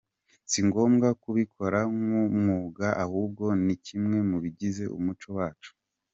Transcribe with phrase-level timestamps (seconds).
[0.49, 5.71] Si ngombwa kubikora nk’umwuga ahubwo ni kimwe mu bigize umuco wacu.